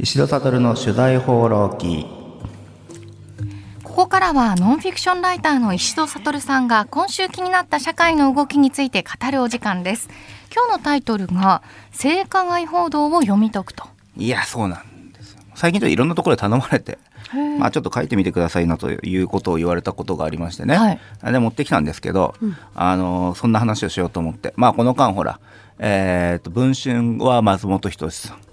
[0.00, 2.06] 石戸悟の取材放浪記。
[3.82, 10.08] ここからはノンフィクションライターの石戸悟さんが今週気になった社会の動きについて語るお時間です。
[10.54, 13.88] 今日のタイトルが性加害報道を読み解くと。
[14.16, 15.40] いやそうなんですよ。
[15.56, 17.00] 最近ちょっといろんなところで頼まれて
[17.58, 21.00] まあちょっと書いてみてくださいなということを言われたことがありましてね、はい。
[21.32, 22.36] で持ってきたんですけど、
[22.76, 24.54] あのそんな話をしようと思って。
[24.54, 25.40] まあこの間ほら
[25.80, 28.47] えー、と文春は松本人志さん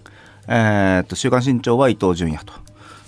[0.48, 2.54] えー、と週刊新潮は伊東純也と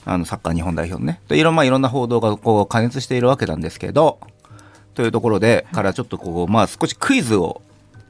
[0.06, 1.22] あのサッカー日本代表のね。
[1.28, 4.20] でいろ,、まあ、いろんな報道がこう加熱しているわけなんですけど
[4.94, 7.62] というところでからちょっとこう、まあ、少しクイズを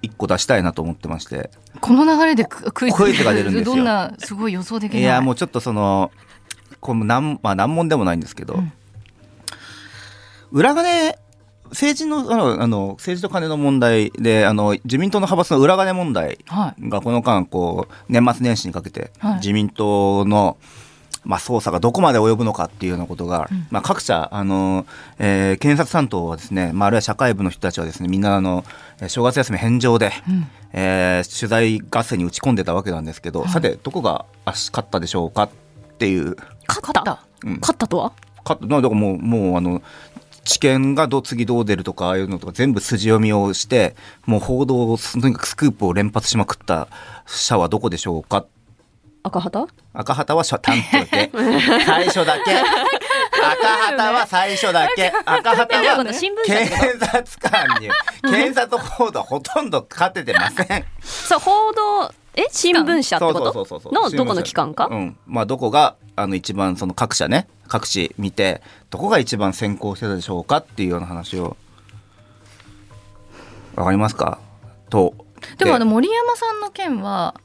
[0.03, 1.49] 1個出したいなと思ってまして。
[1.81, 3.75] この流れでククイズが出るんですよ。
[3.75, 4.99] どんなすごい予想できな？
[4.99, 6.11] いいやもうちょっとその
[6.79, 8.71] この難,、まあ、難問でもないんですけど、うん。
[10.51, 11.17] 裏金
[11.69, 16.89] 政治のあのあの政治と金の問題であの自民党の派閥の裏金問題はい。
[16.89, 19.35] がこの間こう年末年始にかけて、はい。
[19.35, 20.57] 自民党の、
[21.23, 23.67] まあ、捜査がどこまで及ぶのかっていうようなことが、うん。
[23.69, 24.85] まあ、各社あの、
[25.19, 28.63] えー検察担当はですね、まあ、あるいは社会部の人たちはですねみんなあの
[29.01, 30.47] えー正月休み返上で、うん。
[30.73, 33.49] えー取材合戦に打ち込んでたわけなんですけど、はい。
[33.49, 35.49] さてどこが足勝ったでしょうかっ
[35.97, 36.35] ていう。
[36.67, 37.03] 勝っ勝った？
[37.03, 37.57] たうん。
[37.59, 38.11] 勝ったとは？
[38.43, 39.81] かだからもうもうあの
[40.47, 43.95] 知見がど次どう出るとかああいうのとか全部筋読みをして
[44.25, 46.87] もう報道をとにかくスクープを連発しまくった
[47.25, 48.45] 社はどこでしょうか？
[49.23, 49.67] 赤旗？
[49.93, 50.59] 赤旗は担
[50.91, 51.31] 当だけ。
[51.85, 52.55] 最初だけ。
[52.55, 55.11] 赤旗は最初だけ。
[55.25, 56.05] 赤旗は
[56.45, 57.89] 検察官に。
[58.23, 60.85] 検察報道ほとんど勝ててません。
[61.03, 62.45] そう報道え？
[62.51, 63.91] 新聞社ってこと？
[63.91, 71.57] のどこの機関か、うん、まあどこがあの一番その各社ね各紙見てどこが一番先行してたでしょうかっていうような話を。
[73.75, 74.39] わかりますか？
[74.89, 75.13] と。
[75.59, 77.39] でもあの森山さんの件は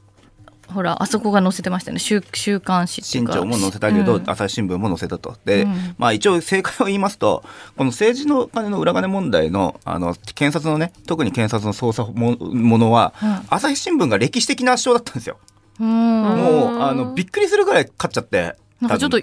[0.67, 1.99] ほらあそこが載せてましたよね。
[1.99, 4.23] 週週刊誌新潮も載せたけど、うん。
[4.27, 5.37] 朝日新聞も載せたと。
[5.45, 5.95] で、うん。
[5.99, 7.43] まあ一応正解を言いますと
[7.77, 13.45] この政治の金の裏金問題のあの検察のね特に検察の捜査もものは、うん。
[13.49, 15.37] 朝日新聞が歴史的な圧勝だったんですよ。
[15.79, 16.23] うん。
[16.23, 19.21] もうあのびっくりするぐらい勝っちゃってなんかちょっと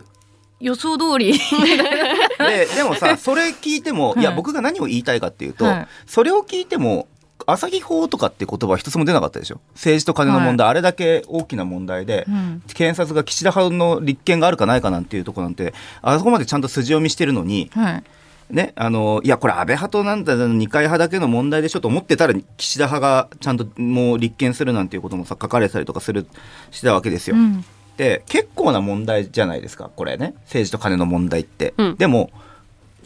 [0.60, 1.32] 予想通り。
[2.38, 4.20] ででもさそれ聞いても、はい。
[4.20, 5.88] い、や僕が何を言いたいかっていうと、はい。
[6.06, 7.08] それを聞いても
[7.46, 9.60] 朝日法とかって言葉は一つも出なかったでしょ？
[9.74, 12.62] 政治と金の問題、あれだけ大きな問題で、うん。
[12.74, 15.72] 検察が岸田派の立憲があるかないかなんていうところなんて
[16.02, 18.04] あそこまでちゃんと筋読みしてるのに、はい。
[18.50, 26.26] ね、あのいやこれ安倍派となんだ二階派だけの問題でしょと思ってたら岸田派がちゃんともう立憲するなんていうこともさ書かれてたりとかする
[26.72, 27.36] してたわけですよ。
[27.36, 27.64] うん
[28.00, 30.32] で結構な問題じゃないですかこれね。
[30.44, 31.74] 政治と金の問題って。
[31.76, 31.96] うん。
[31.96, 32.30] でも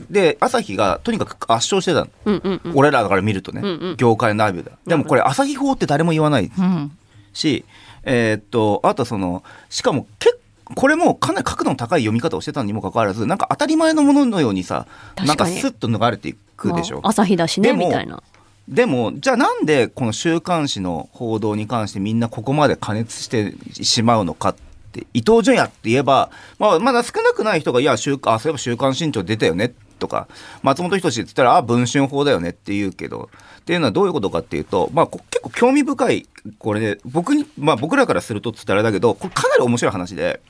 [0.08, 2.72] で朝日がとにかく圧勝してたの、うんうんうん。
[2.76, 3.96] 俺らから見るとね、うんうん。
[3.96, 6.96] 業界内部ででもこれ朝日法って誰も言わないうん。
[7.32, 7.64] し、
[8.04, 10.38] えーっとあとそのしかも結
[10.76, 18.22] これもかなり角度の高い読み方をしてたにもかかわらずなんか当たり前のもののようにさなんかスッと脱がれていくでしょ、まあ朝日だしねでもみたいな。
[18.68, 24.54] でもじゃあなんでこの週刊誌の報道に関してみんなここまで加熱してしまうのかっ
[24.94, 30.28] て伊藤純也って言えば、まあ、まだ少なくない人が「いや週あそういえば週刊新潮出たよね」とか
[30.62, 33.28] 松本人志って言ったら「あ文春法だよね」って言うけど
[33.60, 36.26] っていうのはどういうことかっていうと、まあ、こ結構興味深い
[36.58, 40.40] これで僕に、まあ、僕らからするとっつったらあれだけどこれかなり面白い話で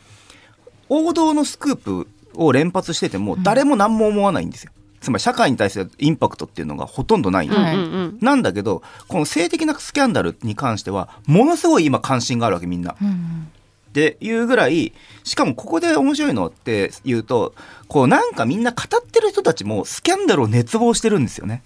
[0.89, 4.73] 王道のスクープを連発してても誰も何も思わないんですよ。
[5.01, 7.47] つまり社会に対するインパクトっていうのがほとんどない。
[7.47, 12.97] うんうんうんなんだけどこの性的なスキャンダルに関してはものすごい今関心があるわけみんな。
[13.01, 13.49] うん
[13.95, 17.55] っていうぐらいしかもここで面白いのって言うと
[17.87, 21.63] こうなんかみんな語ってる人たちもスキャンダルを熱望してるんですよね。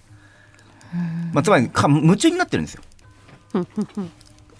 [1.33, 2.83] まあ、つまりか夢中になってるんですよ。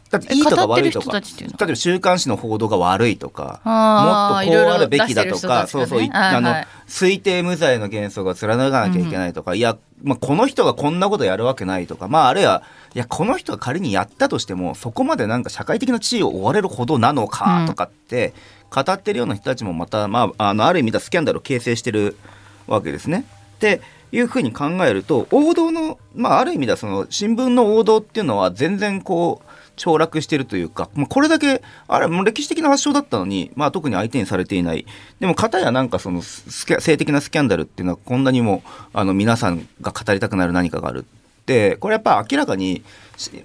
[0.10, 1.20] だっていいとか悪いとか。
[1.20, 1.24] 例
[1.62, 5.68] えば週刊誌の報道が悪いとかもっとこうあるべきだとかね。
[5.68, 6.36] そうそういはいはい。
[6.36, 6.56] あの
[6.88, 12.64] 推定無罪の原則が貫かなきゃいけないとか、いや、まあ、この人がこんなことやるわけないとか、まあ、あるいは
[12.96, 18.34] いやこの人が仮にやったとしてもそこまでなんか社会的な地位を追われるほどなのかとかって
[18.72, 22.18] 語ってるような人たちもまた、まあ、あのある意味ではスキャンダルを形成してる
[22.66, 23.26] わけですね。
[23.56, 34.86] っていうふうに考えると王道の、まあ、ある意味ではその新聞の王道っていうのは全然こう凋落してるというか、まあ、これだけあれもう歴史的な発祥だったのに、まあ、特に相手にされていない
[35.20, 38.62] でも片やなんかその性的なスキャンダルっていうのはこんなにも
[38.94, 41.06] あの皆さんが語りたくなる何かがある
[41.42, 42.84] ってこれやっぱ明らかに、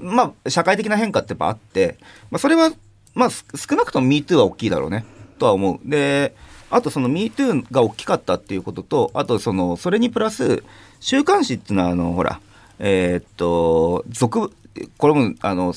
[0.01, 1.99] まあ、社会的な変化ってやっぱあって、
[2.31, 2.73] まあ、それは、
[3.15, 5.05] まあ、少なくとも MeToo は大きいだろうね
[5.39, 5.89] とは思う。
[5.89, 6.35] で
[6.75, 10.65] あとその MeToo が大きかったっていうこととあとそのそれにプラス
[10.99, 12.41] 週刊誌っていうのはあのほら
[12.81, 14.53] えーっと続
[14.99, 15.73] これもあの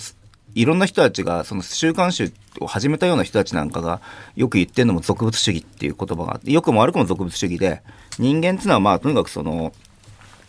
[0.55, 4.01] いろんな人たちがその週刊誌を始めたような人たちなんかが
[4.35, 7.83] よく言ってるのも俗物主義っていう言葉があってよくも悪くも俗物主義で
[8.17, 9.73] 人間っていうのはまあとにかくその、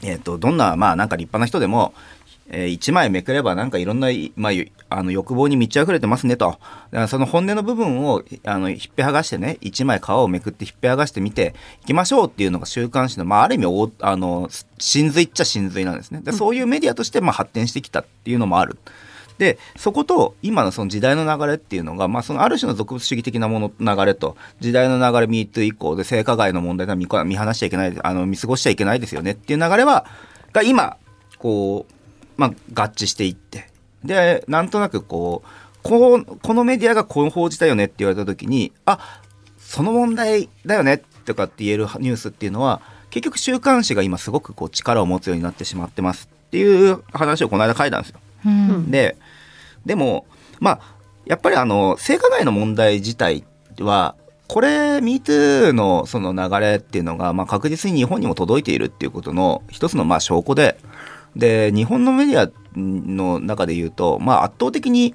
[0.03, 1.93] えー、とどんなまあなんか立派な人でも
[2.50, 4.53] えー、1枚めくればなんかいろんな、まあ、
[4.89, 6.59] あの欲望に満ち溢れてますねと。
[7.09, 14.49] その本音の部分をあのひっぺ剥がしてね、1枚皮をめくってひっぺ剥がしてみていきましょうっていうのが週刊誌の、まあ、ある意味おあの
[14.79, 16.21] 真髄っちゃ真髄なんですね。
[16.23, 18.79] でそういうメディアとしてまあ発展してきたっていうのもある。
[19.39, 30.06] でそこと今のその時代の流れっていうのが、まあ、そのある種の俗物主義的なもの流れと時代の流れ MeToo 以降で性加害の問題は見見放しちゃいけないあの見過ごしちゃいけないですよねっていう流れは
[30.53, 30.97] が今
[31.39, 31.98] こう
[32.38, 33.69] まあ、合致していって
[34.02, 35.49] でなんとなくこう
[35.82, 39.20] ここのメディアがこう報じたよねって言われた時にあ
[39.58, 42.81] その問題だよねとかって言えるニュースっていうのは
[43.11, 48.20] 結局週刊誌が今すごくこう力を持つようになってしまってますっていう話をこの間書いたんですよ。
[48.46, 49.17] うん、で
[49.84, 50.26] でも
[50.61, 50.81] まあ
[51.26, 53.44] やっぱりあの性加害の問題自体
[53.81, 54.14] は
[54.46, 60.79] これ MeToo のその流れっていうのが、まあ、確実に日本にも届いているっていうことの一つのまあ証拠で
[61.37, 65.15] で日本のメディアの中で言うと、まあ、圧倒的に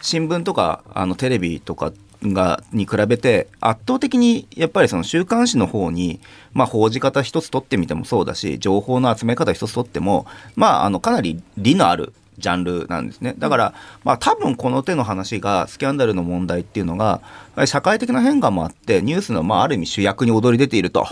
[0.00, 6.20] 新聞とかあのテレビとかがに比べて圧倒的にやっぱりその週刊誌の方に、
[6.52, 10.26] まあ、報じ方一つ取ってみてもそうだし情報の集め方一つ取っても、
[10.56, 17.20] まあ、あのかなり利のあるジャンルなんですねだから、まあ、多分この手の話がスキャンダルの問題っていうのが
[17.66, 21.06] 社会的な変化もあってニュースの、まあ、ある意味主役に躍り出ていると。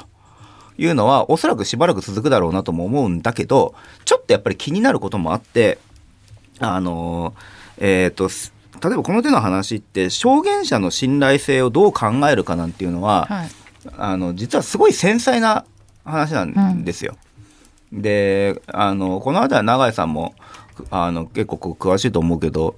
[0.79, 3.75] いうのはおそらくしばらく続くだろうなとも思うんだけど
[4.05, 5.79] ちょっとやっぱり気になることもあって
[6.59, 7.35] あの
[7.79, 8.29] えっ、ー、と
[8.83, 13.51] 例えばこの手の話って証言者の信頼性をどう考えるかなんていうのは、はい、
[13.97, 15.65] あの実はすごい繊細な
[16.05, 17.17] 話なんですよ。
[17.93, 20.35] うん、であのこの辺りは永井さんも
[20.91, 22.77] あの結構詳しいと思うけど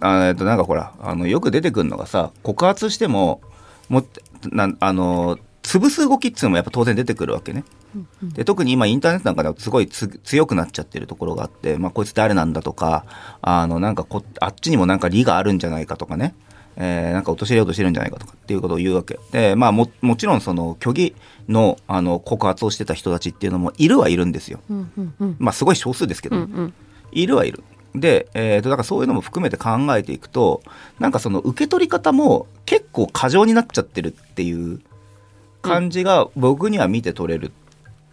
[0.00, 3.42] あとなんかほらあのよく出てくるのがさ告発しても
[3.88, 4.04] も
[4.50, 5.38] なあの
[5.68, 7.62] 潰す動きっていうのもやっぱ当然出てくるわけね。
[8.22, 13.04] で特に今インターネットなんかではすごい強くなっちゃってるところがあって、まあ、こいつ誰なんだとか
[13.42, 16.34] あのなんかこあっちにもなんか利があるんじゃないかとかね、
[16.76, 21.14] えー、なんか陥れようとしてるんじゃないかとかっていうことを言うわけで、まあ、ももちろんその虚偽
[21.48, 24.60] のあの告発をしてた人たちっていうのもいるはいるんですよ。
[25.38, 26.74] まあすごい少数ですけど、うんうん、
[27.12, 27.62] いるはいる。
[27.94, 30.62] で、えー、とだからそういうのも含めて考えていくと
[30.98, 34.80] なんかその受け取り方も結構過剰になっちゃってるっていう
[35.62, 37.52] 感じが僕には見て取れる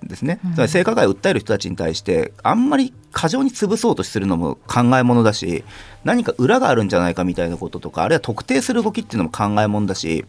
[0.03, 5.63] ですね、うん、性加害を訴える人たちに対してあんまり過剰に潰そうとするのも考えものだし
[6.03, 10.25] 何か裏があるんじゃないかみたいなこととかあるいは特定する動きっていうのも考えものだし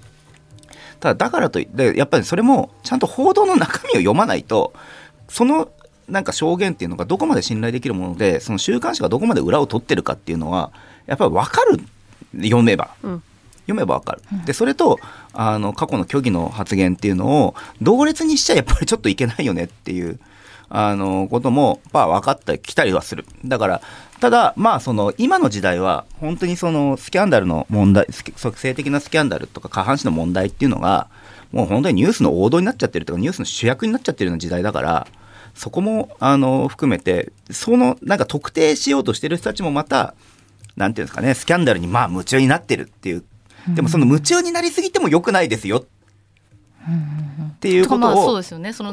[1.01, 4.73] ただだからといってやっぱりそれもちゃんと報道の中身を読まないと
[5.29, 5.69] その
[6.09, 10.73] なんか証言っていうのがどこまで信頼できるものでその週刊誌がどこまで裏を取ってるかっていうのは
[11.07, 11.81] やっぱり分かる
[12.43, 12.95] 読めば。
[13.03, 13.23] うん
[13.67, 14.23] 読めばわかる。
[14.45, 14.99] で、それと、
[15.33, 20.19] あの、過去の虚偽の発言っていうのを、同列にしちゃやっぱりちょっといけないよねっていう、
[20.69, 23.27] あの、ことも、まあ分かってきたりはする。
[23.45, 23.81] だから、
[24.21, 31.09] ただ、まあ、その、今の時代は、本当にその、スキャンダルの問題、性的なスキャンダルとか下半身の問題っていうのが、
[31.53, 35.07] もう本当にニュースの王道になっちゃってるとか、ニュースの主役になっちゃってるような時代だから、
[35.55, 40.15] そこも、あの、含めて、その、なんか特定しようとしてる人たちもまた、
[40.77, 43.25] なんていうんですかね、スキャンダルにまあ夢中になってるっていう
[43.75, 45.85] でもその夢中になりすぎてもよくないですよ。
[47.57, 48.41] っていうことを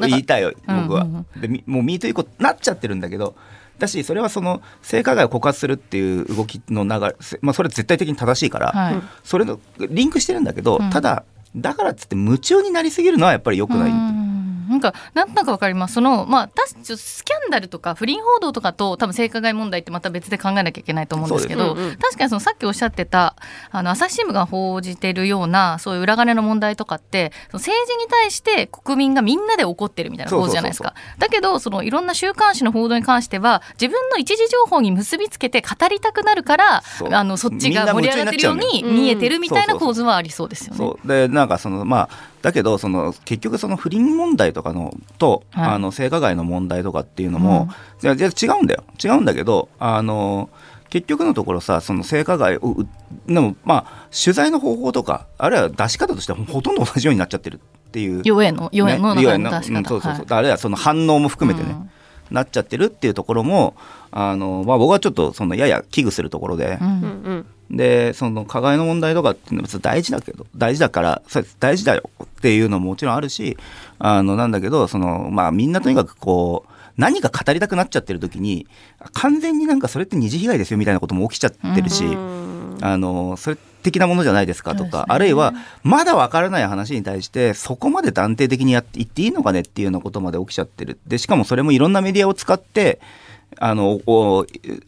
[0.07, 1.05] 言いたいよ僕は。
[1.35, 3.35] でもうミート以降なっちゃってるんだけど
[3.77, 11.23] だしそれはその性加害を告発するっていう動きの流れ、まあ、それ絶対的に正しいから、はい、それのリンクしてるんだけど、ただ
[11.55, 14.22] だからっつって夢中になりすぎるのはやっぱりよくない。
[14.69, 15.95] なんかなんとなくわかります。
[15.95, 16.49] そのまあ
[16.83, 23.35] スキャンダルとか不倫報道とかと多分性加害問題ってまた別で考えなきゃいけないと思うんですけど、うんうん、確かにそのさっきおっしゃってた
[23.71, 30.93] あの朝日新聞が報じてるようなそういう裏金の問題とかって政治に対して国民がみんなで怒ってるみたいな報道じゃないですか。
[31.17, 41.27] だけどそのいろんな週刊誌の報道に関しては自分の一時情報に結びつけて語りたくなるからあのそっちが盛り上がってるように見えてるみたいな構図はありそうですよね。
[41.27, 47.69] でなんかそのまあだけどその結局その不倫問題とかのと、はい、あの性加害の問題とかっていうのも、
[48.03, 48.83] うん、いや違うんだよ。
[49.03, 50.49] 違うんだけどあの
[50.89, 52.85] 結局のところさその性加害を
[53.25, 57.55] でもまあ取材の方法とかあるいは出し方としてはほとんど同じようになっちゃってる
[57.87, 58.21] っていう。
[58.23, 58.69] 弱えの？
[58.71, 59.15] 弱えの？
[59.15, 59.49] 中の？
[59.49, 61.89] 出し方、うん、そうそうそう、はい、あるいはその反応も含めてね、うん。
[62.29, 63.75] なっちゃってるっていうところも
[64.11, 71.21] あの、まあ、僕はちょっとそのやや危惧するところで、うん、でその加害の問題とかっていうのは別に大事だけど大事だから
[71.59, 73.57] 大事だよっていうのももちろんあるし
[73.99, 78.67] あのなんだけどその、まあ、みんなとにかくこう何か語りたくなっちゃってる時に
[79.13, 82.05] 完全になんかそれって二次被害ですよみたいなことも起きちゃってるし、
[82.81, 90.99] あのそれ的なものじゃないですかとか、ね、あるいはまだわからない話に対してそこまで断定的にやって言っていいのかねっていうようなことまで起きちゃってる。
[91.07, 92.99] でしかもそれもいろんなメディアを使って
[93.57, 93.99] あの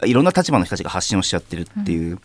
[0.06, 2.12] いろんな立場の人たちが発信をしちゃってるっていう。
[2.12, 2.20] うん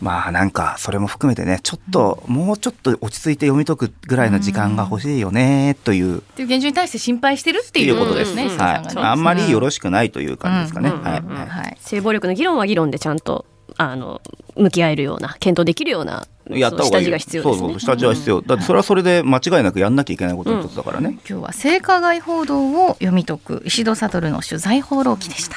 [0.00, 6.18] まあなんかそれも含めてねちょっと、もうちょっと落ち着いて読み解くぐらいの時間が欲しいよねという。
[6.18, 8.48] っていう現状に対して心配してるっていうことですね。
[8.48, 10.90] はい、あんまりよろしくないという感じですかね。
[10.90, 11.76] はい。
[11.80, 13.46] 性暴力の議論は議論でちゃんと
[13.76, 14.20] あの
[14.56, 17.58] 向き合えるような検討できるようなやった方がいい下地が必要ですね。
[17.58, 18.42] そうそう下地は必要。
[18.42, 21.18] だってそれはそれで間違いなくやんなきゃいけないことの一つだからね。
[21.28, 25.56] 今日は性加害報道を読み解く石戸悟の取材放浪記でした。